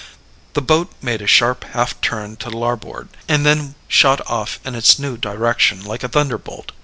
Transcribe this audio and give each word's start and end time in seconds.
The 0.53 0.63
boat 0.63 0.91
made 0.99 1.21
a 1.21 1.27
sharp 1.27 1.63
half 1.63 2.01
turn 2.01 2.35
to 2.37 2.49
larboard, 2.49 3.09
and 3.27 3.45
then 3.45 3.75
shot 3.87 4.19
off 4.27 4.59
in 4.65 4.73
its 4.73 4.97
new 4.97 5.15
direction 5.15 5.85
like 5.85 6.01
a 6.03 6.09
thunderbolt. 6.09 6.71